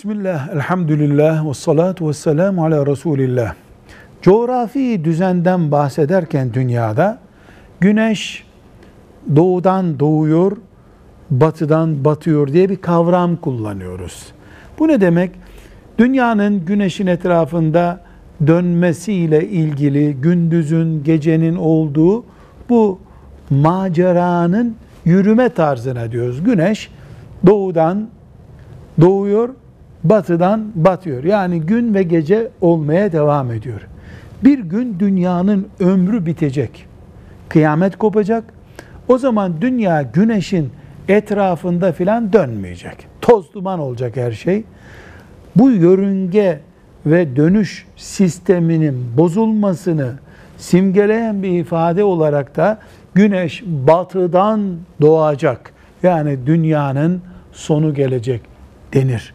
[0.00, 3.54] Bismillah, elhamdülillah, ve salatu ve selamu ala Resulillah.
[4.22, 7.18] Coğrafi düzenden bahsederken dünyada
[7.80, 8.44] güneş
[9.36, 10.56] doğudan doğuyor,
[11.30, 14.26] batıdan batıyor diye bir kavram kullanıyoruz.
[14.78, 15.30] Bu ne demek?
[15.98, 18.00] Dünyanın güneşin etrafında
[18.46, 22.24] dönmesiyle ilgili gündüzün, gecenin olduğu
[22.68, 22.98] bu
[23.50, 26.44] maceranın yürüme tarzına diyoruz.
[26.44, 26.90] Güneş
[27.46, 28.08] doğudan
[29.00, 29.48] doğuyor,
[30.04, 31.24] batıdan batıyor.
[31.24, 33.80] Yani gün ve gece olmaya devam ediyor.
[34.44, 36.86] Bir gün dünyanın ömrü bitecek.
[37.48, 38.44] Kıyamet kopacak.
[39.08, 40.70] O zaman dünya güneşin
[41.08, 42.96] etrafında filan dönmeyecek.
[43.20, 44.64] Toz duman olacak her şey.
[45.56, 46.60] Bu yörünge
[47.06, 50.12] ve dönüş sisteminin bozulmasını
[50.56, 52.78] simgeleyen bir ifade olarak da
[53.14, 55.72] güneş batıdan doğacak.
[56.02, 57.22] Yani dünyanın
[57.52, 58.40] sonu gelecek
[58.94, 59.34] denir.